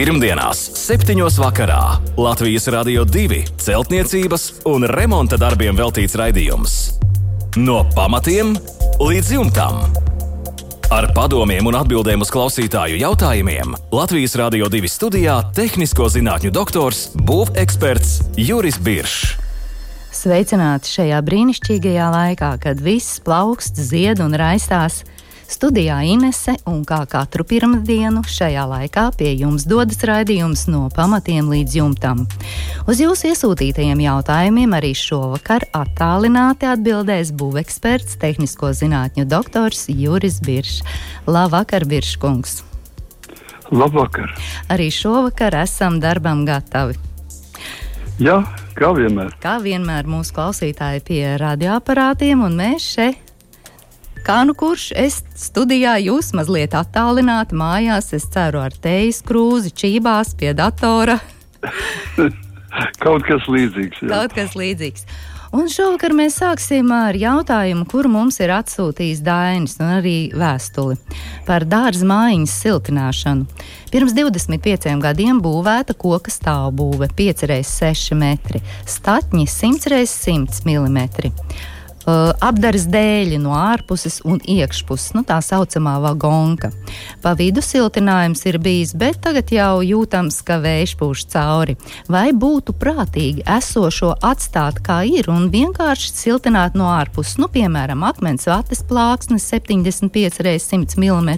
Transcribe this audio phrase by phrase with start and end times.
[0.00, 1.12] Pirmdienās, 7.
[1.36, 6.76] vakarā Latvijas Rādio 2 celtniecības un remonta darbiem veltīts raidījums.
[7.60, 8.54] No pamatiem
[8.96, 9.82] līdz jumtam.
[10.88, 18.22] Ar padomiem un atbildēm uz klausītāju jautājumiem Latvijas Rādio 2 studijā- tehnisko zinātņu doktors, būveksperts
[18.40, 19.36] Juris Biršs.
[20.16, 25.04] Sveicināti šajā brīnišķīgajā laikā, kad viss plaukst, zied un raistās.
[25.50, 31.72] Studijā Inese un kā katru pirmdienu šajā laikā pie jums dodas raidījums no pamatiem līdz
[31.74, 32.20] jumtam.
[32.86, 40.84] Uz jūsu iesūtītajiem jautājumiem arī šovakar attālināti atbildēs būveksperts, tehnisko zinātņu doktors Juris Biršs.
[41.26, 42.60] Labvakar, Birškungs!
[43.74, 44.30] Labvakar!
[44.70, 46.94] Arī šovakar esam darbam gatavi.
[48.22, 48.38] Jā,
[48.78, 49.34] kā vienmēr.
[49.42, 53.29] Kā vienmēr mūsu klausītāji pie radioaparātiem, un mēs šeit
[54.24, 60.34] Kā nu kurš es studijā, jūs mazliet attālināti mājās, es ceru, ar teijas krūzi, čībās
[60.36, 61.16] pie datora.
[63.04, 64.02] Kaut kas līdzīgs.
[64.04, 64.10] Jā.
[64.12, 65.06] Kaut kas līdzīgs.
[65.56, 70.94] Un šovakar mēs sāksim ar jautājumu, kuru mums ir atsūtījis Dainis un arī vēstuli
[71.48, 73.66] par dārza mājiņas siltināšanu.
[73.90, 81.02] Pirms 25 gadiem būvēta koka stāvbūve 5x6 metri, statņi 100x100 mm
[82.06, 86.70] uh, apdares dēļi no ārpuses un iekšpuses, nu, tā saucamā vagonka.
[87.22, 91.76] Pa vidu siltinājums ir bijis, bet tagad jau jūtams, ka vējš pūš cauri.
[92.10, 98.48] Vai būtu prātīgi esošo atstāt kā ir un vienkārši siltināt no ārpuses, nu, piemēram, akmens
[98.50, 101.30] vates plāksnes 75 x 100 mm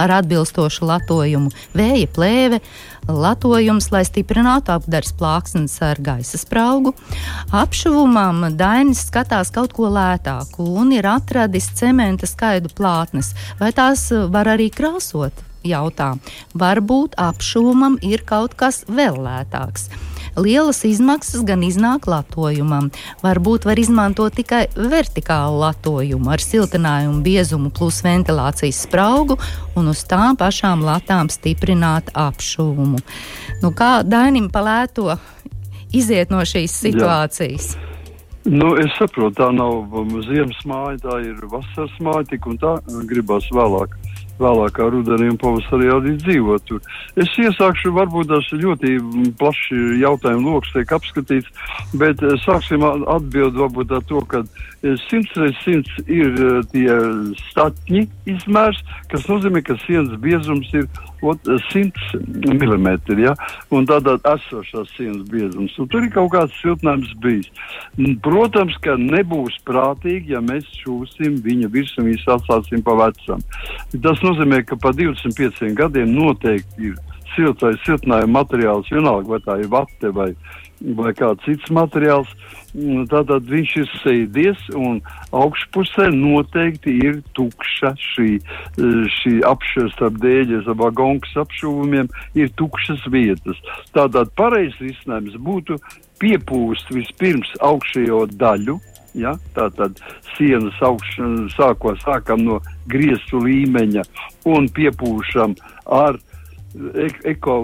[0.00, 2.60] ar atbilstošu latojumu, vēja plēve
[3.08, 6.94] latojums, lai stiprinātu apgādes plāksnes ar gaisa spraugu.
[7.54, 13.34] Apšuvumam Dainis skatās kaut ko lētāku un ir atradis cementa skaidu plātnes.
[13.60, 15.44] Vai tās var arī krāsot?
[15.64, 16.14] Jautā.
[16.60, 19.88] Varbūt apšuvumam ir kaut kas vēl lētāks.
[20.36, 22.90] Lielas izmaksas gan iznāk latojumam.
[23.22, 29.38] Varbūt var izmantot tikai vertikālu latojumu ar siltinājumu biezumu plus ventilācijas spraugu
[29.78, 33.00] un uz tām pašām latām stiprināt apšuvumu.
[33.62, 35.14] Nu, kā Dainim palēto
[35.94, 37.74] iziet no šīs situācijas?
[37.74, 37.90] Jā.
[38.44, 39.86] Nu, es saprotu, tā nav
[40.26, 42.74] ziemas māja, tā ir vasaras māja, tik un tā
[43.08, 43.94] gribas vēlāk
[44.40, 46.82] vēlākā rudenī un pavasarī arī dzīvot tur.
[47.20, 48.96] Es iesākšu, varbūt tas ļoti
[49.40, 51.50] plaši jautājumu lokus tiek apskatīts,
[52.00, 54.44] bet eh, sāksim atbild varbūt ar to, ka
[54.82, 56.98] 100 reiz 100 ir eh, tie
[57.50, 60.88] statņi izmērs, kas nozīmē, ka sienas biezums ir
[61.24, 63.34] 100 mm, ja?
[63.74, 65.76] un tādā esošās sienas biezums.
[65.80, 67.48] Un tur ir kaut kāds siltinājums bijis.
[68.24, 73.42] Protams, ka nebūs prātīgi, ja mēs šūsim viņa virsmu, atstāsim pa vecam.
[73.94, 77.00] Tas nozīmē, ka pa 25 gadiem noteikti ir
[77.34, 80.30] siltais siltinājuma materiāls, vienalga vai tā ir vate vai,
[80.80, 82.30] vai kāds cits materiāls.
[83.10, 84.98] Tātad viņš ir sēdies un
[85.34, 88.30] augšpusē noteikti ir tukša šī,
[89.18, 93.60] šī apšķirta starp dēļas vagonkas apšūvumiem, ir tukšas vietas.
[93.94, 95.78] Tātad pareizs risinājums būtu
[96.22, 98.80] piepūst vispirms augšējo daļu,
[99.14, 99.36] Ja?
[99.54, 100.00] Tātad
[100.34, 102.58] sienas augšana sāko, sākam no
[102.90, 104.02] griestu līmeņa
[104.50, 105.54] un piepūšam
[105.86, 106.18] ar
[107.24, 107.56] eko,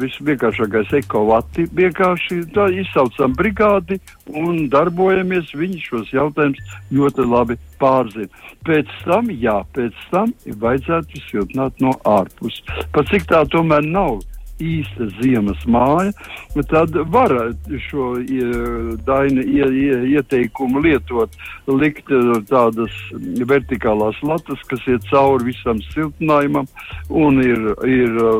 [0.00, 1.66] visvienkāršākais ekovati.
[1.76, 3.98] Vienkārši tā izsaucam brigādi
[4.28, 5.52] un darbojamies.
[5.56, 8.28] Viņi šos jautājumus ļoti labi pārzina.
[8.64, 10.32] Pēc tam, jā, pēc tam
[10.64, 12.64] vajadzētu siltināt no ārpuses.
[12.94, 14.22] Pat cik tā tomēr nav
[14.62, 16.12] īsta ziemas māja,
[16.70, 17.32] tad var
[17.88, 18.14] šo
[19.06, 21.34] daina ie, ie, ieteikumu lietot,
[21.66, 22.20] likt e,
[22.50, 22.94] tādas
[23.50, 26.68] vertikālās latas, kas iet cauri visam siltinājumam
[27.10, 28.34] un ir, ir e,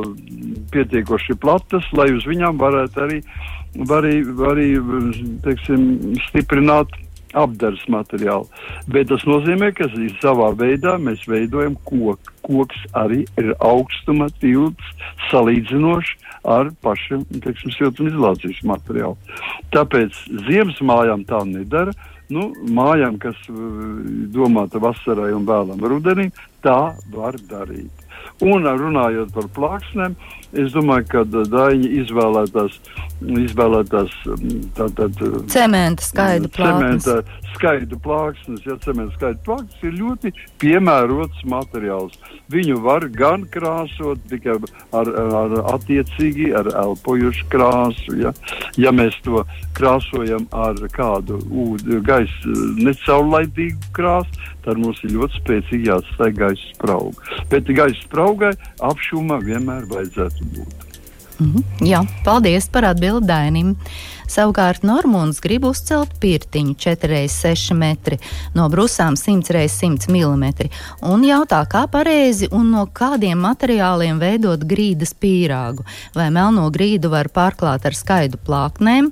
[0.75, 3.23] pietiekoši platas, lai uz viņām varētu arī,
[3.91, 4.71] var arī, var arī
[5.43, 6.95] teiksim, stiprināt
[7.35, 8.49] apdars materiālu.
[8.91, 9.89] Bet tas nozīmē, ka
[10.23, 12.33] savā veidā mēs veidojam koku.
[12.45, 14.85] Koks arī ir augstuma tilts
[15.31, 16.19] salīdzinoši
[16.53, 19.17] ar pašu teiksim, siltumizolācijas materiālu.
[19.73, 21.95] Tāpēc ziemas mājām tā nedara.
[22.29, 23.41] Nu, mājām, kas
[24.33, 26.33] domāta vasarai un vēlam rudenim,
[26.65, 28.04] tā var darīt.
[28.43, 30.17] Un runājot par plāksnēm,
[30.59, 32.75] es domāju, ka Daņa izvēlētās,
[33.23, 34.17] izvēlētās
[34.75, 35.21] tātad,
[35.55, 37.07] cementa skaidu plāksnes.
[37.07, 40.33] Cementa skaidu plāksnes, ja cementa skaidu plāksnes ir ļoti
[40.63, 42.19] piemērots materiāls.
[42.51, 44.59] Viņu var gan krāsot tikai
[44.95, 48.19] ar, ar attiecīgi ar elpojušu krāsu.
[48.19, 48.35] Ja,
[48.77, 49.45] ja mēs to
[49.79, 51.39] krāsojam ar kādu
[52.07, 57.41] gaisa necaurlaidīgu krāsu, tad mums ir ļoti spēcīgi jāatstāj gaisa sprauga.
[57.53, 60.83] Bet gaisa spraugai apšūmā vienmēr vajadzētu būt.
[61.35, 61.87] Mm -hmm.
[61.87, 63.77] Jā, paldies par atbildi Dainim.
[64.29, 68.19] Savukārt Normons grib uzcelt pirtiņu 4x6 metri,
[68.55, 70.45] no brusām 100x100 mm
[71.03, 75.85] un jautā, kā pareizi un no kādiem materiāliem veidot grīdas pīrāgu.
[76.15, 79.11] Vai melno grīdu var pārklāt ar skaidu plāknēm,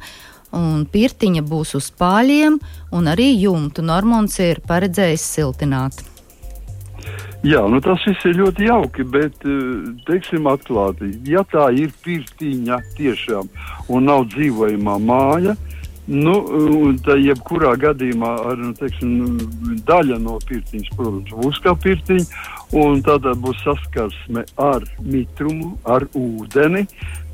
[0.53, 2.58] un pirtiņa būs uz pāļiem,
[2.93, 6.12] un arī jumtu Normons ir paredzējis siltināt.
[7.43, 12.79] Jā, nu tas viss ir ļoti jauki, bet, eh, teiksim, atklāti, ja tā ir pirtiņa
[12.94, 13.49] tiešām
[13.91, 15.56] un nav dzīvojamā māja,
[16.06, 16.35] nu,
[17.03, 19.41] tad jebkurā gadījumā ar, nu, teiksim,
[19.87, 22.47] daļa no pirtiņas, protams, būs kā pirtiņa,
[22.79, 26.87] un tad būs saskarsme ar mitrumu, ar ūdeni,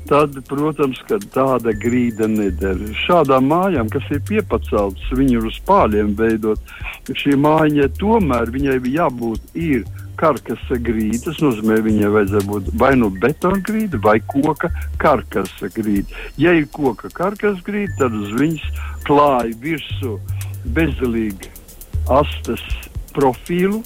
[0.09, 0.99] tad, protams,
[1.33, 2.79] tāda grīda neder.
[3.05, 6.73] Šādām mājām, kas ir piepaceltas, viņu uz pāļiem veidot,
[7.09, 9.85] šī māja tomēr viņai jābūt ir
[10.19, 11.21] karkasa grīda.
[11.27, 14.71] Tas nozīmē, viņai vajadzēja būt vai nu betona grīda, vai koka
[15.01, 16.25] karkasa grīda.
[16.41, 18.65] Ja ir koka karkasa grīda, tad uz viņas
[19.07, 20.17] klāja virsū
[20.75, 21.53] bezdelīgi
[22.09, 22.65] astes
[23.15, 23.83] profilu,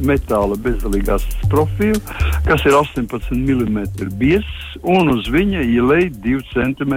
[0.00, 2.00] metāla bezdelīgās profilu,
[2.46, 6.94] kas ir 18 mm biezs, un uz viņa ielēja 2 cm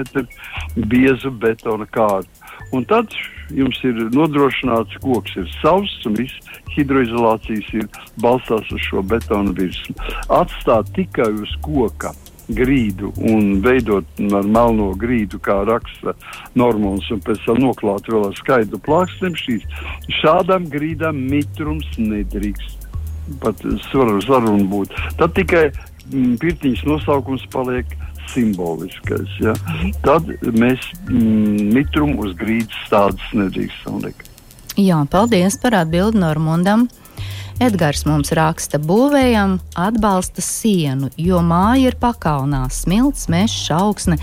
[0.89, 2.29] biezu betona kārtu.
[2.73, 3.11] Un tad
[3.53, 7.89] jums ir nodrošināts, koks ir sauss un viss hidroizolācijas ir
[8.21, 9.95] balstās uz šo betona virsmu.
[10.33, 12.13] Atstāt tikai uz koka
[12.45, 16.13] grīdu un veidot ar melno grīdu, kā raksta
[16.57, 19.65] Normons, un pēc tam noklāt vēl ar skaidru plākstiem, šīs
[20.21, 22.84] šādām grīdām mitrums nedrīkst
[23.41, 23.61] pat
[23.91, 24.93] saruna būt.
[25.19, 27.95] Tad tikai mm, pirtiņas nosaukums paliek
[28.33, 29.39] simboliskais.
[29.43, 29.55] Ja?
[30.05, 34.29] Tad mēs mm, mitrumu uz grīdas tādas nedrīkstam likt.
[34.75, 36.89] Jā, paldies par atbildi Normundam.
[37.63, 44.17] Edgars mums raksta, būvējam atbalsta sienu, jo māja ir pakalnā, smilts, mežs, augsne,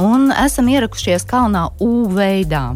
[0.00, 2.70] un esam ierakušies kalnā U veidā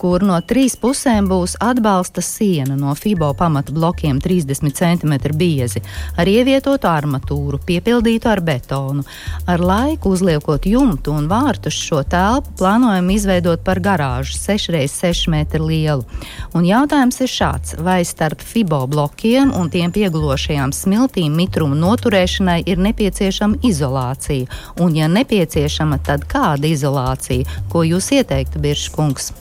[0.00, 5.82] kur no trīs pusēm būs atbalsta siena no FIBO pamata blokiem 30 cm biezi,
[6.16, 9.04] ar ievietotu armatūru, piepildītu ar betonu.
[9.50, 16.06] Ar laiku uzliekot jumtu un vārtus šo telpu plānojam izveidot par garāžu 6x6 metru lielu.
[16.56, 22.80] Un jautājums ir šāds, vai starp FIBO blokiem un tiem piegulošajām smiltīm mitruma noturēšanai ir
[22.88, 24.48] nepieciešama izolācija,
[24.80, 29.32] un ja nepieciešama, tad kāda izolācija, ko jūs ieteiktu, Birškungs?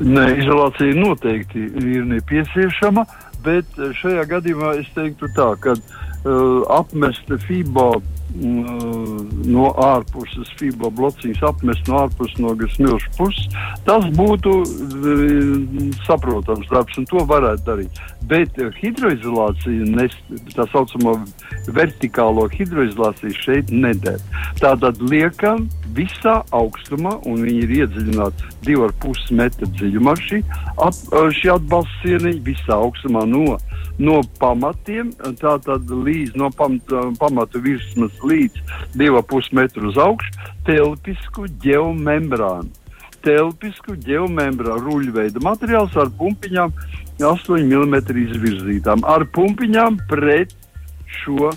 [0.00, 3.06] Nē, izolācija noteikti ir nepieciešama,
[3.46, 11.42] bet šajā gadījumā es teiktu tā, ka uh, apmest FIBO Mm, no ārpuses FIBA blociņas
[11.48, 13.46] apmest no ārpuses no smilšu puses,
[13.86, 18.02] tas būtu mm, saprotams darbs, un to varētu darīt.
[18.26, 20.14] Bet hidroizolācija, nes,
[20.56, 21.14] tā saucamā
[21.76, 24.18] vertikālo hidroizolāciju šeit neder.
[24.60, 30.42] Tātad liekam visā augstumā, un viņi ir iedziļināti 2,5 metru dziļumā šī,
[30.82, 31.00] at,
[31.38, 33.56] šī atbalsta sieniņa visā augstumā no
[33.98, 38.60] no pamatiem, tātad līdz no pamata, pamata virsmas līdz
[38.96, 40.32] 2,5 metru uz augšu,
[40.66, 42.70] telpisku geomembrānu.
[43.26, 46.74] Telpisku geomembrānu ruļveida materiāls ar pumpiņām
[47.20, 47.96] 8 mm
[48.26, 50.52] izvirzītām, ar pumpiņām pret
[51.22, 51.50] šo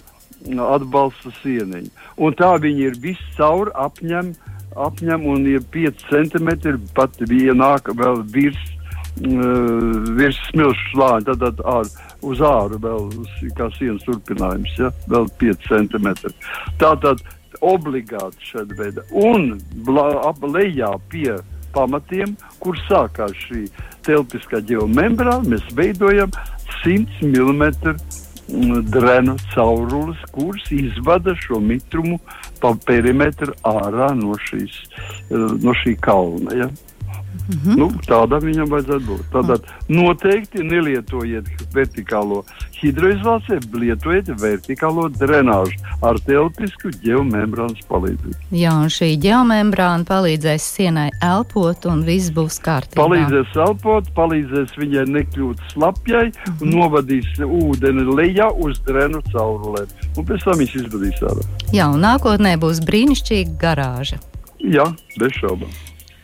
[0.47, 1.91] atbalsta sieniņu.
[2.17, 4.33] Un tā viņi ir viscaur apņem,
[4.79, 8.61] apņem un ir 5 cm pat ienāk vēl virs,
[9.19, 11.25] virs smilšu slāņa.
[11.29, 11.91] Tad, tad ar
[12.25, 13.09] uz āru vēl
[13.57, 14.91] kā sienas turpinājums, ja?
[15.11, 16.09] vēl 5 cm.
[16.81, 17.23] Tātad
[17.65, 19.05] obligāti šāda veida.
[19.11, 19.57] Un
[20.23, 21.35] ap lejā pie
[21.75, 23.67] pamatiem, kur sākās šī
[24.07, 26.31] telpiskā geomembrāna, mēs veidojam
[26.81, 28.25] 100 mm
[28.89, 32.17] drenu caurules, kuras izvada šo mitrumu
[32.61, 34.79] pa perimetru ārā no, šīs,
[35.29, 36.55] no šī kalna.
[36.57, 36.69] Ja?
[37.47, 37.77] Mm -hmm.
[37.77, 39.23] nu, tādam viņam vajadzētu būt.
[39.33, 42.43] Tātad noteikti nelietojiet vertikālo
[42.81, 48.35] hidroizolāciju, lietojiet vertikālo drenāžu ar telpisku geomembrānas palīdzību.
[48.51, 53.01] Jā, un šī geomembrāna palīdzēs sienai elpot, un viss būs kārtībā.
[53.01, 56.71] Palīdzēs elpot, palīdzēs viņai nekļūt slapjai, mm -hmm.
[56.75, 59.87] novadīs ūdeni lejā uz drenu caurulēm.
[60.17, 61.45] Un pēc tam viņš izvadīs ārā.
[61.73, 64.19] Jā, un nākotnē būs brīnišķīga garāža.
[64.59, 65.69] Jā, bez šaubām.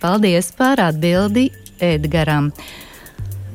[0.05, 1.47] Paldies par atbildi
[1.81, 2.51] Edgaram.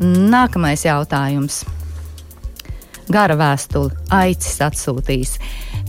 [0.02, 1.60] Nākamais jautājums.
[3.06, 5.36] Gara vēstuli aicis atsūtīs.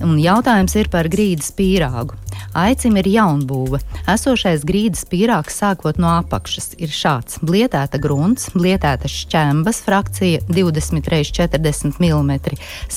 [0.05, 2.13] Un jautājums ir par grīdas pīrāgu.
[2.53, 3.81] Aicim ir jaunbūve.
[4.13, 11.33] Esošais grīdas pīrāgs sākot no apakšas ir šāds- blietēta grunts, blietēta šķembas frakcija 20 x
[11.41, 12.37] 40 mm,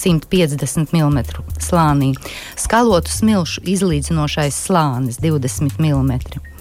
[0.04, 1.24] 150 mm
[1.56, 2.12] slānī,
[2.56, 6.52] skalotu smilšu izlīdzinošais slānis 20 mm.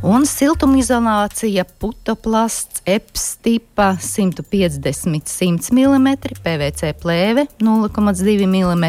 [0.00, 6.08] Un siltumizolācija, putoplasts, EPS tipa 150-100 mm,
[6.40, 8.86] PVC plēve 0,2 mm,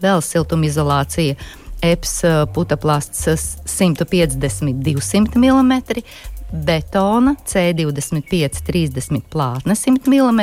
[0.00, 1.36] vēl siltumizolācija
[1.84, 3.28] EPS uh, putaplasts
[3.68, 5.76] 150-200 mm,
[6.52, 10.42] betona C25 30 plātne 100 mm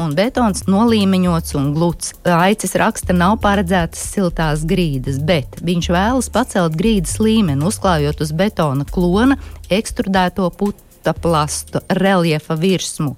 [0.00, 2.14] un betons nolīmeņots un gluds.
[2.24, 8.86] Aicis raksta, nav paredzētas siltās grīdas, bet viņš vēlas pacelt grīdas līmeni, uzklājot uz betona
[8.88, 9.38] klona
[9.72, 13.16] ekstrudēto puta plastu reljefa virsmu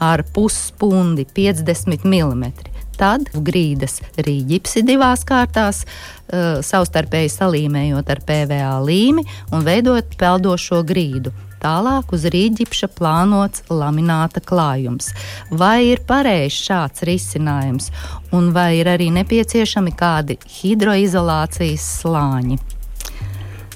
[0.00, 2.44] ar pusspundi 50 mm
[3.00, 9.24] tad grīdas rīģipsi divās kārtās, uh, savstarpēji salīmējot ar PVA līmi
[9.54, 11.32] un veidot peldošo grīdu.
[11.60, 15.10] Tālāk uz rīģipša plānots lamināta klājums.
[15.52, 17.90] Vai ir pareizs šāds risinājums,
[18.32, 22.60] un vai ir arī nepieciešami kādi hidroizolācijas slāņi?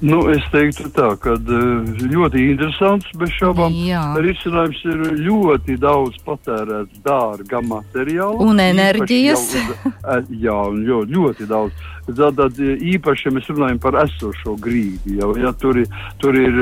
[0.04, 3.72] Nu, es teiktu, tā, ka eh, ļoti interesants, bez šaubām.
[4.20, 8.36] Risinājums ir ļoti daudz patērēts dārga materiāla.
[8.44, 9.46] Un enerģijas.
[9.56, 11.86] Jau, eh, jā, ļoti, ļoti daudz.
[12.04, 16.60] Tātad īpaši, ja mēs runājam par esošo grīdu, jau, ja, tur, ir, tur ir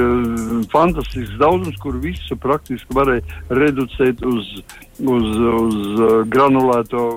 [0.71, 4.55] fantastisks daudzums, kur visu praktiski varēja reducēt uz,
[5.03, 5.35] uz,
[5.65, 7.09] uz granulēto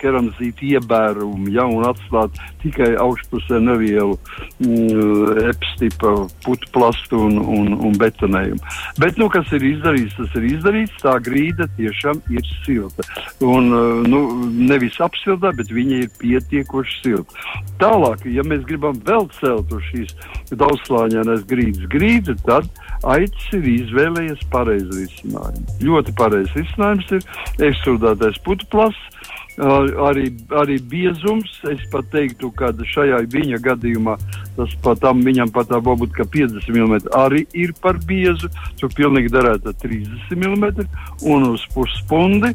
[0.00, 4.16] keramzīta iebērumu, ja, un atstāt tikai augšpusē nevielu
[4.62, 6.14] mm, epstipa
[6.44, 8.60] putu plastu un, un, un betonējumu.
[9.02, 13.06] Bet, nu, kas ir izdarīts, tas ir izdarīts, tā grīda tiešām ir silta.
[13.44, 14.24] Un, uh, nu,
[14.70, 17.46] nevis apsiltā, bet viņa ir pietiekoši silta.
[17.82, 20.14] Tālāk, ja mēs gribam vēl celt uz šīs
[20.58, 22.68] daudzslāņainās grīdas grīdu, tad
[23.06, 25.76] Aicis ir izvēlējies pareizu risinājumu.
[25.86, 29.17] Ļoti pareizs risinājums ir ekstrudētais putu plasts,
[29.58, 31.50] arī, arī biezums.
[31.70, 34.16] Es pat teiktu, ka šajā viņa gadījumā
[34.56, 38.50] tas pat tam viņam pat tā varbūt 50 mm arī ir par biezu.
[38.80, 40.86] Tur pilnīgi darētu 30 mm
[41.30, 42.54] un uz puspundi.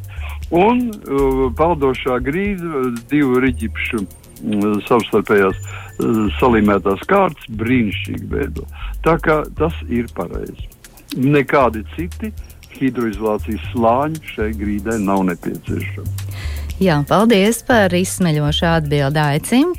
[0.53, 8.67] Un uh, paldošā grīda divu riģipšu uh, savstarpējās uh, salīmētās kārtas brīnišķīgi veido.
[9.03, 10.69] Tā kā tas ir pareizi.
[11.17, 12.31] Nekādi citi
[12.77, 16.52] hidroizolācijas slāņi šai grīdai nav nepieciešami.
[16.81, 19.73] Jā, paldies par izsmeļošu atbildi aicim.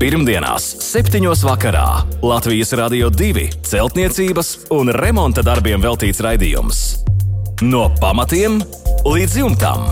[0.00, 1.20] Pirmdienās, 7.
[1.44, 6.80] vakarā Latvijas Rādio 2 celtniecības un remonta darbiem veltīts raidījums.
[7.62, 8.58] No pamatiem
[9.04, 9.86] līdz jumtam.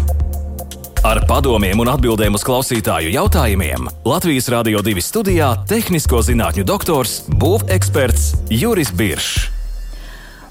[1.06, 8.48] Ar padomiem un atbildēm uz klausītāju jautājumiem Latvijas Rādio 2 studijā- tehnisko zinātņu doktors, būveksperts
[8.48, 9.50] Juris Biršs.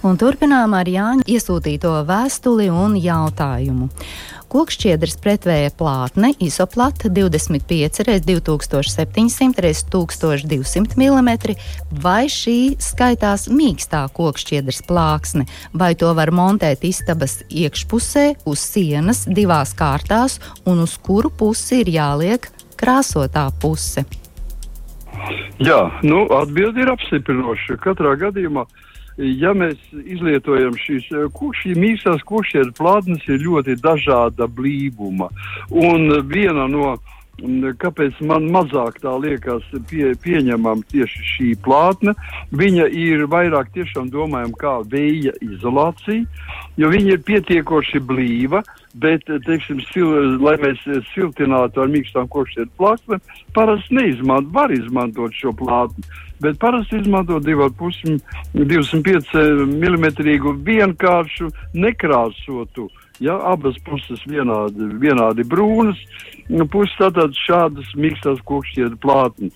[0.04, 3.90] Un turpinām ar Jāņa iesūtīto vēstuli un jautājumu.
[4.52, 11.30] Kokšķiedras pretvēja plātne izoplata 25 x 2700 x 1200 mm,
[12.04, 19.72] vai šī skaitās mīkstā kokšķiedras plāksne, vai to var montēt istabas iekšpusē uz sienas divās
[19.72, 24.04] kārtās, un uz kuru pusi ir jāliek krāsotā puse.
[25.64, 27.80] Jā, nu, atbildi ir apstiprinoša.
[27.80, 28.91] Katrā gadījumā uh,
[29.22, 31.10] ja mēs izlietojam šīs
[31.62, 35.30] šī mīkstās košieru plātnes, ir ļoti dažāda blīvuma.
[35.70, 36.96] Un viena no
[37.82, 42.14] kāpēc man mazāk tā liekas pie, pieņemama tieši šī plātne.
[42.52, 46.26] Viņa ir vairāk tiešām domājama kā vēja izolācija,
[46.78, 50.84] jo viņa ir pietiekoši blīva, bet, teiksim, sil, lai mēs
[51.14, 53.22] siltinātu ar mīkstām košiem plāksnēm,
[53.56, 56.04] parasti neizmanto, var izmantot šo plātni.
[56.42, 58.20] Bet parasti izmanto 2,5
[58.56, 60.06] mm
[60.66, 62.90] vienkāršu nekrāsotu
[63.22, 66.00] Ja, abas puses vienādi, vienādi brūnas,
[66.50, 69.54] nu, puses tātad šādas mīkstās kokšķietu plātnes.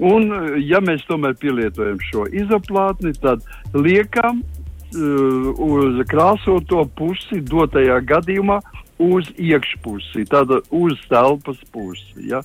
[0.00, 0.30] Un,
[0.64, 3.44] ja mēs tomēr pielietojam šo izoplātni, tad
[3.76, 8.58] liekam uh, uz krāsoto pusi dotajā gadījumā
[9.04, 12.28] uz iekšpusi, tātad uz telpas pusi.
[12.30, 12.40] Ja?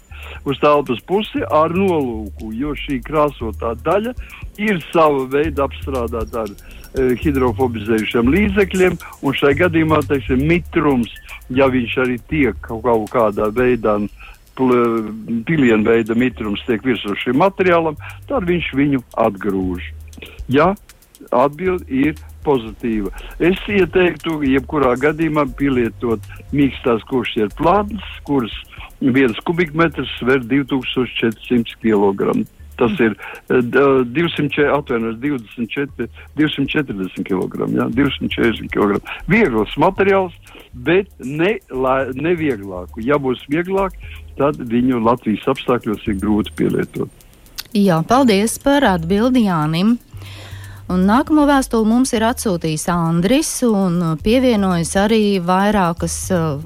[0.45, 4.15] Uz telpas pusi ar nolūku, jo šī krāsotā daļa
[4.59, 6.53] ir sava veida apstrādāta ar
[6.95, 11.13] hidrofobizējušiem līdzekļiem, un šai gadījumā, teiksim, mitrums,
[11.53, 13.99] ja viņš arī tiek kaut, kādā veidā
[15.47, 17.95] pilienu veida mitrums tiek virsū šim materiālam,
[18.27, 19.85] tad viņš viņu atgrūž.
[20.51, 20.73] Ja
[21.35, 23.11] atbildi ir pozitīva.
[23.43, 26.23] Es ieteiktu, jebkurā gadījumā pielietot
[26.55, 28.55] mīkstās košļietu plātnes, kuras
[28.99, 32.39] viens kubikmetrs sver 2400 kg.
[32.79, 33.15] Tas ir
[33.51, 36.07] uh, 200, atvainojos, 24,
[36.39, 37.67] 240 kg.
[37.75, 37.89] Ja?
[37.91, 38.99] 240 kg.
[39.31, 40.35] Viegls materiāls,
[40.73, 43.03] bet ne, la, ne vieglāku.
[43.03, 43.97] Ja būs vieglāk,
[44.39, 47.25] tad viņu Latvijas apstākļos ir grūti pielietot.
[47.75, 49.97] Jā, paldies par atbildi Jānim.
[50.89, 56.63] Un nākamo vēstuli mums ir atsūtījis Andris un pievienojas arī vairākas uh,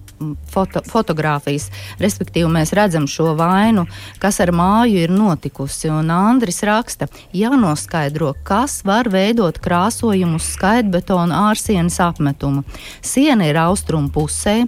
[0.52, 1.70] foto, fotogrāfijas.
[2.02, 3.86] Respektīvi, mēs redzam šo vainu,
[4.22, 5.90] kas ar māju ir notikusi.
[5.94, 12.64] Un Andris raksta, jānoskaidro, kas var veidot krāsojumu uz skaitbetona ārsienas apmetuma.
[13.04, 14.64] Siena ir austrumu pusē,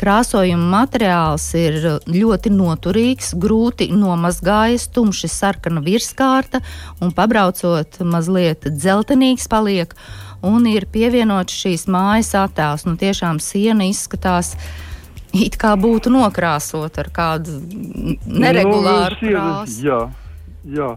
[0.00, 1.78] krāsojuma materiāls ir
[2.08, 6.62] ļoti noturīgs, grūti nomazgājas, tumši sarkana virskārta
[7.00, 9.94] un pabraucot mazliet dzeltenīgs paliek,
[10.46, 12.86] un ir pievienots šīs mājas attēls.
[12.88, 14.54] Nu, tiešām siena izskatās.
[15.36, 17.60] It kā būtu nokrāsot ar kādu
[18.26, 19.84] neregulāru nu, krāsu.
[19.84, 20.00] Jā,
[20.66, 20.88] jā,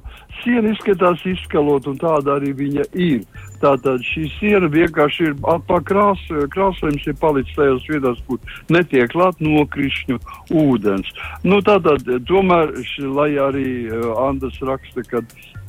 [0.41, 3.21] siena izskatās izskalot, un tāda arī viņa ir.
[3.63, 5.35] Tātad šī siena vienkārši ir
[5.87, 8.41] krās, krāsojums, ir palicis tajās vietās, kur
[8.73, 10.19] netiek klāt nokrišņu
[10.51, 11.13] ūdens.
[11.45, 15.23] Nu, tātad, tomēr, š, lai arī uh, Andris raksta, ka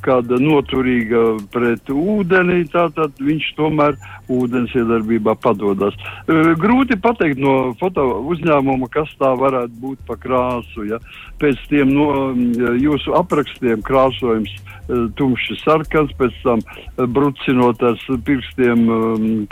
[0.05, 1.23] kāda noturīga
[1.55, 3.99] pret ūdeni, tātad viņš tomēr
[4.33, 5.97] ūdens iedarbībā padodas.
[6.29, 10.87] Grūti pateikt no foto uzņēmuma, kas tā varētu būt pa krāsu.
[10.89, 11.01] Ja?
[11.41, 12.09] Pēc tiem no,
[12.81, 14.53] jūsu aprakstiem krāsojums
[15.17, 16.61] tumšs sarkans, pēc tam
[17.15, 17.97] brucinot ar
[18.27, 18.85] pirkstiem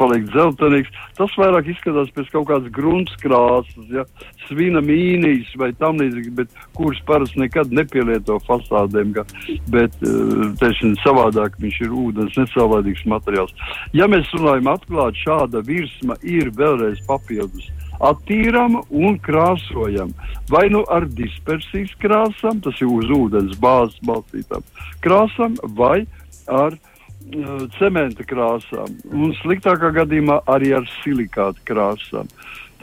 [0.01, 0.93] paliek dzeltenīgs.
[1.17, 4.05] Tas vairāk izskatās pēc kaut kādas grunts krāsas, ja?
[4.47, 9.15] svina mīnijas vai tam līdzīgi, bet kuras parasti nekad nepielieto fasādēm.
[9.73, 9.97] Bet,
[10.61, 13.55] teiksim, savādāk viņš ir ūdens nesaulēdīgs materiāls.
[13.97, 17.71] Ja mēs runājam atklāt, šāda virsma ir vēlreiz papildus
[18.03, 20.31] attīrama un krāsojama.
[20.51, 24.65] Vai nu ar dispersijas krāsām, tas ir uz ūdens bāzes balstītām
[25.05, 26.05] krāsām, vai
[26.51, 32.31] ar uh, cementa krāsām, un sliktākā gadījumā arī ar silikāta krāsām.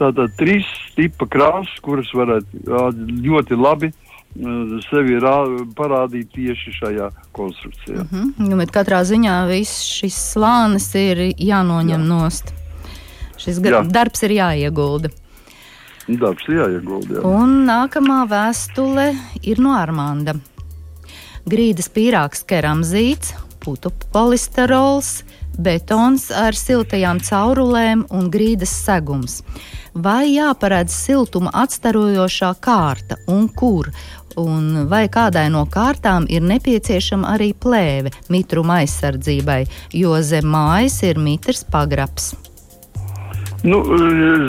[0.00, 2.88] Tātad trīs tipa krāsas, kuras varētu uh,
[3.26, 4.06] ļoti labi uh,
[4.86, 5.34] sevi rā,
[5.76, 8.04] parādīt tieši šajā konstrukcijā.
[8.10, 8.56] Mm -hmm.
[8.58, 12.06] bet katrā ziņā viss šis slānis ir jānoņem Jā.
[12.06, 12.54] nost.
[13.36, 13.82] Šis Jā.
[13.90, 15.10] darbs ir jāiegulda.
[16.08, 17.14] Darbs ir jāiegulda.
[17.14, 17.24] Jā.
[17.24, 20.34] Un nākamā vēstule ir no Armanda.
[21.46, 25.22] Grīdas pīrāgs keramzīts, putu polisterols,
[25.58, 29.42] betons ar siltajām caurulēm un grīdas segums.
[29.94, 33.90] Vai jāparedz siltuma atstarojošā kārta un kur,
[34.38, 39.64] un vai kādai no kārtām ir nepieciešama arī plēve mitruma aizsardzībai,
[39.96, 42.32] jo zem mājas ir mitrs pagrabs.
[43.62, 43.82] Nu,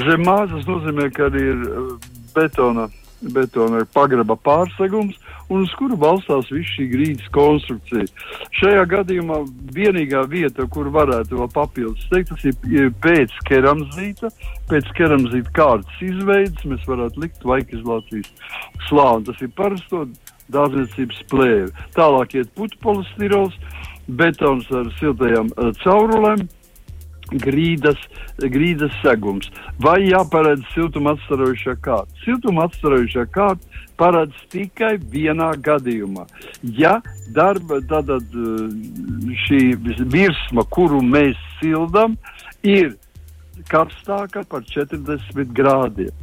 [0.05, 1.89] zem mājas nozīmē, ka ir eh,
[2.35, 2.87] betona,
[3.21, 5.17] betona pagraba pārsegums,
[5.51, 8.07] un uz kuru balstās viss šī grīdas konstrukcija.
[8.59, 9.41] Šajā gadījumā
[9.75, 14.31] vienīgā vieta, kur varētu vēl papildus teikt, tas ir pēc keramzīta,
[14.71, 18.31] pēc keramzīta kārtas izveidas, mēs varētu likt vaikizlācijas
[18.87, 19.27] slāni.
[19.27, 20.05] Tas ir parasto
[20.51, 21.69] dārzniecības plēve.
[21.95, 23.55] Tālāk iet putu polistirols,
[24.07, 26.47] betons ar siltajām uh, caurulēm
[27.31, 27.99] grīdas,
[28.37, 29.49] grīdas segums.
[29.79, 32.23] Vai jāparedz siltuma atstarojušā kārta?
[32.25, 36.25] Siltuma atstarojušā kārta paredz tikai vienā gadījumā.
[36.63, 36.99] Ja
[37.35, 39.61] darba tātad eh, šī
[40.11, 42.17] virsma, kuru mēs sildam,
[42.63, 42.95] ir
[43.69, 46.13] karstāka par 40 grādiem.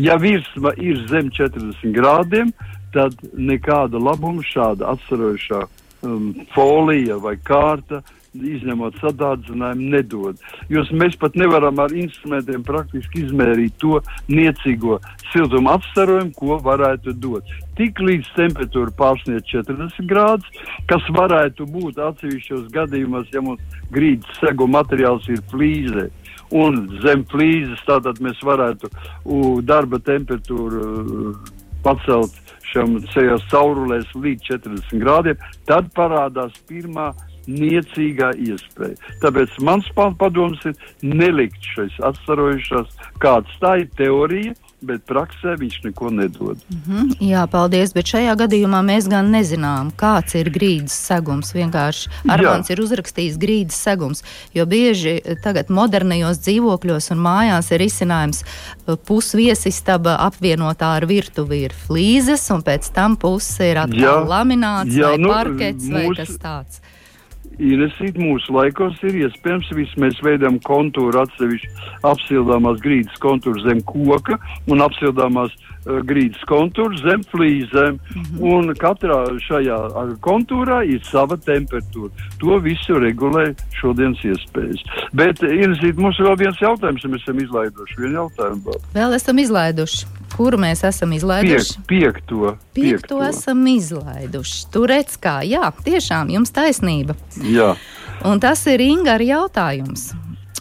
[0.00, 2.52] Ja virsma ir zem 40 grādiem,
[2.94, 5.60] tad nekāda labuma šāda atstarojušā
[6.06, 8.00] um, folija vai kārta
[8.44, 10.42] izņemot sadārdzinājumu, nedod.
[10.72, 14.98] Jo mēs pat nevaram ar instrumentiem praktiski izmērīt to niecīgo
[15.32, 17.50] siltuma apstarojumu, ko varētu dot.
[17.76, 24.68] Tik līdz temperatūra pārsniedz 40 grādus, kas varētu būt atsevišķos gadījumos, ja mums grīdas segu
[24.70, 26.08] materiāls ir flīzē.
[26.56, 28.90] Un zem flīzes tātad mēs varētu
[29.24, 32.34] u, darba temperatūru uh, pacelt
[32.70, 37.12] šiem ceļos caurulēs līdz 40 grādiem, tad parādās pirmā
[37.46, 38.96] niecīgā iespēja.
[39.22, 44.54] Tāpēc mans padoms ir nelikt šais atstarojušās, kāds tā ir teorija,
[44.86, 46.58] bet praksē viņš neko nedod.
[46.68, 47.16] Mm -hmm.
[47.20, 51.54] Jā, paldies, bet šajā gadījumā mēs gan nezinām, kāds ir grīdas segums.
[51.54, 54.22] Vienkārši Armāns ir uzrakstījis grīdas segums,
[54.54, 61.72] jo bieži tagad modernajos dzīvokļos un mājās ir izcinājums uh, pusviesistaba apvienotā ar virtuvi ir
[61.86, 65.92] flīzes, un pēc tam puse ir atkal jā, lamināts jā, vai nu, parkets mūs...
[65.92, 66.80] vai kas tāds.
[67.56, 71.70] Ienesīt mūsu laikos ir iespējams, viss mēs veidojam kontūru atsevišķi
[72.04, 74.36] apsildāmās grīdas kontūru zem koka
[74.68, 77.98] un apsildāmās uh, grīdas kontūru zem flīzēm.
[77.98, 78.52] Mm -hmm.
[78.52, 79.78] Un katrā šajā
[80.20, 82.10] kontūrā ir sava temperatūra.
[82.40, 84.82] To visu regulē šodienas iespējas.
[85.12, 88.00] Bet, Ienesīt, mums ir vēl viens jautājums, ja mēs esam izlaiduši.
[88.00, 88.80] Vienu jautājumu vēl.
[88.94, 90.06] Vēl esam izlaiduši.
[90.36, 91.78] Kuru mēs esam izlaiduši?
[91.86, 92.56] Piek, piekto.
[92.74, 94.66] Piekto esam izlaiduši.
[94.72, 97.14] Tur redz, kā, jā, tiešām jums taisnība.
[97.40, 97.74] Jā.
[98.24, 100.10] Un tas ir Inga jautājums.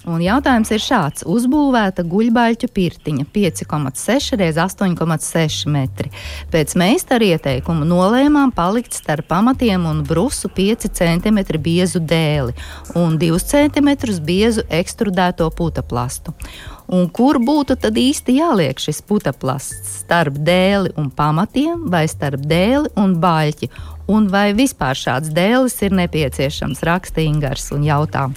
[0.05, 1.23] Un jautājums ir šāds.
[1.25, 6.11] Uzbūvēta guļbaļķu pirtiņa 5,6 x 8,6 metri.
[6.53, 12.53] Pēc meistara ieteikuma nolēmām palikt starp pamatiem un brusu 5 cm biezu dēli
[12.95, 13.91] un 2 cm
[14.21, 16.35] biezu ekstrudēto putaplastu.
[16.85, 20.03] Un kur būtu tad īsti jāliek šis putaplasts?
[20.05, 23.71] Starp dēli un pamatiem vai starp dēli un baļķi?
[24.13, 26.85] Un vai vispār šāds dēlis ir nepieciešams?
[26.85, 28.29] Raksta Ingars un jautā.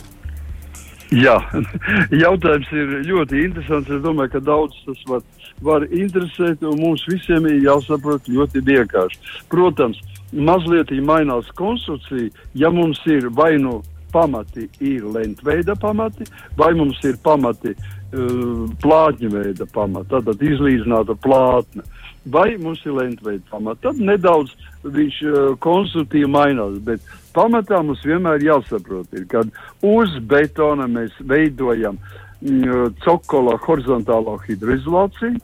[1.15, 1.39] Jā,
[2.27, 3.91] jautājums ir ļoti interesants.
[3.91, 5.23] Es domāju, ka daudz tas var,
[5.65, 9.21] var interesēt, un mums visiem ir jāsaprot ļoti vienkārši.
[9.53, 10.01] Protams,
[10.33, 13.81] mazliet mainās konstrukcija, ja mums ir vai nu
[14.13, 16.25] pamati ir lentveida pamati,
[16.57, 21.85] vai mums ir pamati uh, plātņa veida pamati, tātad izlīdzināta plātne,
[22.31, 23.83] vai mums ir lentveida pamati.
[23.87, 27.05] Tad nedaudz viņš uh, konstruktīvi mainās, bet
[27.37, 29.45] pamatā mums vienmēr jāsaprot, ir, ka
[29.87, 31.99] uz betona mēs veidojam
[32.41, 35.39] mm, cokola horizontālo hidroizolāciju,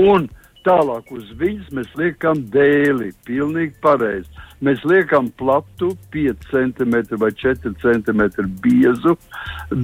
[0.00, 0.28] un
[0.64, 4.30] tālāk uz viņas mēs liekam dēli, pilnīgi pareizi.
[4.64, 8.22] Mēs liekam platu 5 cm vai 4 cm
[8.64, 9.12] biezu,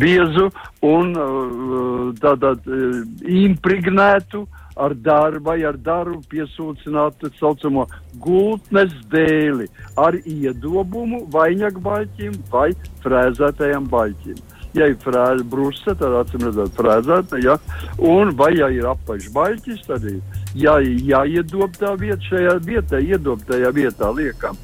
[0.00, 0.46] biezu
[0.86, 3.02] un uh, tātad uh,
[3.44, 7.86] impregnētu uh, ar darbu vai ar darbu piesūcināt tā saucamo
[8.22, 12.70] gultnes dēli ar iedobumu vainagbaļķim vai
[13.04, 14.40] frēzētajam baļķim.
[14.78, 17.56] Ja ir frēze brūce, tad acīm redzot frēzēta, ja?
[17.98, 20.20] un vai ja ir apašbaļķis, tad ir
[20.54, 20.76] jā,
[21.10, 24.58] jāiedob tā vieta šajā vietā, iedobtajā vietā liekam,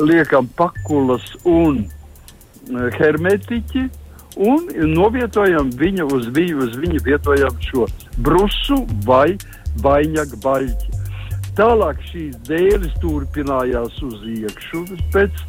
[0.00, 3.90] liekam pakulas un eh, hermetiķi,
[4.36, 7.86] un novietojam viņu uz viņu, uz viņu vietojam šo
[8.24, 9.36] brusu vai
[9.84, 11.00] vainagu baļķi.
[11.56, 15.42] Tālāk šīs dēļas turpinājās uz iekšu pēc,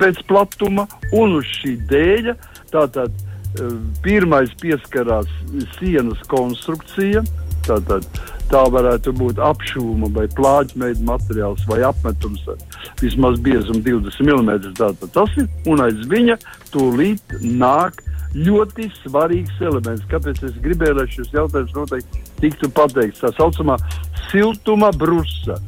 [0.00, 2.36] pēc platuma, un uz šī dēļa
[2.72, 5.28] tātad eh, pirmais pieskarās
[5.76, 7.24] sienas konstrukcija,
[7.68, 8.06] tātad
[8.52, 12.60] tā varētu būt apšūma vai plāķmeida materiāls vai apmetums ar
[13.00, 14.72] vismaz biezumu 20 mm.
[14.76, 16.36] Tātad tas ir, un aiz viņa
[16.72, 18.02] tūlīt nāk
[18.34, 20.06] ļoti svarīgs elements.
[20.10, 23.22] Kāpēc es gribēju, lai šis jautājums noteikti tiktu pateikts?
[23.24, 23.76] Tā saucamā
[24.30, 25.58] siltuma brusa,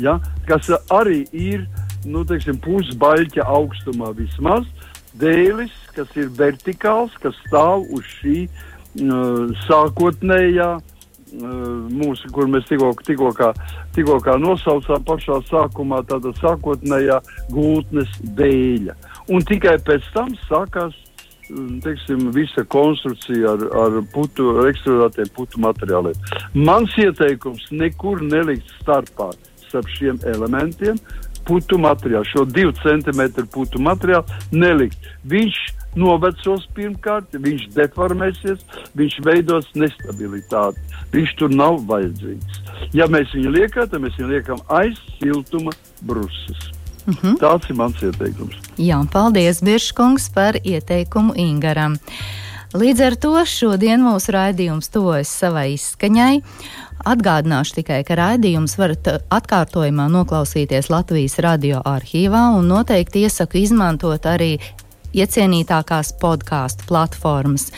[0.00, 0.18] ja?
[0.48, 1.66] kas arī ir
[2.08, 4.66] nu, teiksim, pusbaļķa augstumā vismaz.
[5.20, 10.82] Dēlis, kas ir vertikāls, kas stāv uz šī uh, sākotnējā uh,
[11.94, 13.52] mūsu, kur mēs tikko, tikko, kā,
[13.94, 17.20] tikko kā nosaucām pašā sākumā, tāda sākotnējā
[17.54, 18.10] gultnes
[18.40, 18.98] dēļa.
[19.30, 20.98] Un tikai pēc tam sākās
[21.84, 26.18] teiksim, visa konstrukcija ar, ar, putu, ar ekstrudētiem putu materiāliem.
[26.54, 29.30] Mans ieteikums nekur nelikt starpā
[29.66, 30.98] starp šiem elementiem
[31.44, 35.08] putu materiālu, šo divu centimetru putu materiālu nelikt.
[35.28, 35.58] Viņš
[36.00, 38.62] novecos pirmkārt, viņš deformēsies,
[38.98, 40.80] viņš veidos nestabilitāti.
[41.14, 42.62] Viņš tur nav vajadzīgs.
[42.96, 46.70] Ja mēs viņu liekam, tad mēs viņu liekam aiz siltuma brusas.
[47.06, 47.16] Mhm.
[47.22, 47.36] -huh.
[47.38, 48.54] Tāds ir mans ieteikums.
[48.78, 51.98] Jā, paldies, Biržkungs, par ieteikumu Ingaram.
[52.74, 56.42] Līdz ar to šodien mūsu raidījums tuvojas savai izskaņai.
[57.06, 64.58] Atgādināšu tikai, ka raidījums varat atkārtojumā noklausīties Latvijas radio arhīvā un noteikti iesaku izmantot arī
[65.14, 67.68] iecienītākās podkāstu platformas.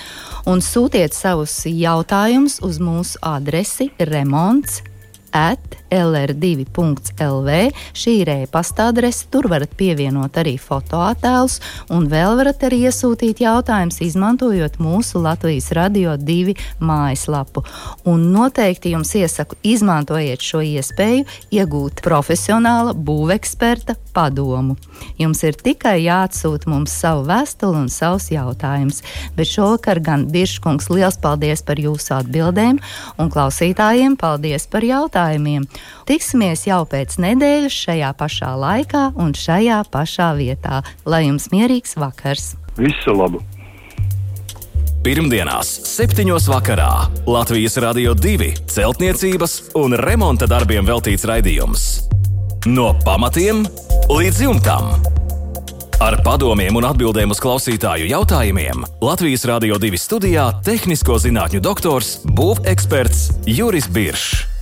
[0.48, 4.80] Un sūtiet savus jautājumus uz mūsu adresi remonds
[5.36, 7.56] at lr2.lv.
[7.96, 11.58] Šī ir e-pasta adrese, tur varat pievienot arī fotoattēlus,
[11.94, 17.64] un vēl varat arī iesūtīt jautājumus, izmantojot mūsu Latvijas Radio 2 mājaslapu.
[18.08, 24.76] Un noteikti jums iesaku izmantojiet šo iespēju iegūt profesionāla būveksperta padomu.
[25.20, 29.02] Jums ir tikai jāatsūta mums savu vēstuli un savus jautājumus,
[29.36, 32.80] bet šovakar gan Biržkungs liels paldies par jūsu atbildēm,
[33.20, 35.66] un klausītājiem paldies par jautājumiem.
[36.06, 40.82] Tiksimies jau pēc nedēļas šajā pašā laikā un šajā pašā vietā.
[41.04, 42.54] Lai jums mierīgs vakars!
[42.78, 43.42] Visu labu!
[45.06, 46.26] Pirmdienās, 7.
[46.50, 46.90] vakarā
[47.30, 51.84] Latvijas Rādio 2 celtniecības un remonta darbiem veltīts raidījums.
[52.66, 53.62] No pamatiem
[54.10, 54.90] līdz jumtam!
[56.02, 63.46] Ar padomiem un atbildēm uz klausītāju jautājumiem Latvijas Rādio 2 studijā- tehnisko zinātņu doktors, būveksperts
[63.46, 64.55] Juris Biršs.